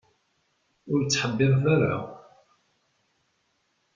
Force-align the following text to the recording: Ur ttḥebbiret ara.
Ur 0.93 0.99
ttḥebbiret 1.03 1.65
ara. 1.75 1.93